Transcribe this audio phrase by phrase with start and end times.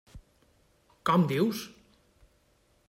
[1.11, 1.61] Com dius?